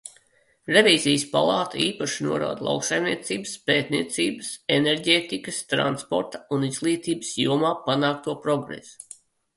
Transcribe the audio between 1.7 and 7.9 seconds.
īpaši norāda lauksaimniecības, pētniecības, enerģētikas, transporta un izglītības jomā